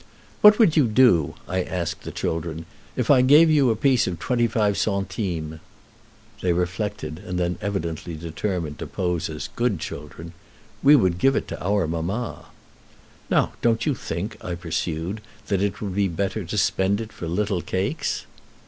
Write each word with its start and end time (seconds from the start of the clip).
"What 0.41 0.57
would 0.57 0.75
you 0.75 0.87
do," 0.87 1.35
I 1.47 1.61
asked 1.61 2.01
the 2.05 2.11
children, 2.11 2.65
"if 2.95 3.11
I 3.11 3.21
gave 3.21 3.51
you 3.51 3.69
a 3.69 3.75
piece 3.75 4.07
of 4.07 4.17
twenty 4.17 4.47
five 4.47 4.75
centimes?" 4.75 5.59
They 6.41 6.53
reflected, 6.53 7.19
and 7.19 7.37
then 7.39 7.59
evidently 7.61 8.15
determined 8.15 8.79
to 8.79 8.87
pose 8.87 9.29
as 9.29 9.49
good 9.55 9.79
children. 9.79 10.33
"We 10.81 10.95
would 10.95 11.19
give 11.19 11.35
it 11.35 11.47
to 11.49 11.63
our 11.63 11.85
mamma." 11.85 12.47
"Now 13.29 13.53
don't 13.61 13.85
you 13.85 13.93
think," 13.93 14.43
I 14.43 14.55
pursued, 14.55 15.21
"that 15.49 15.61
it 15.61 15.81
would 15.81 15.93
be 15.93 16.07
better 16.07 16.45
to 16.45 16.57
spend 16.57 16.99
it 16.99 17.13
for 17.13 17.27
little 17.27 17.61
cakes?" 17.61 18.25